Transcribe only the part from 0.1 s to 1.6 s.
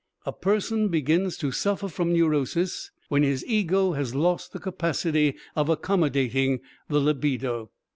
A person begins to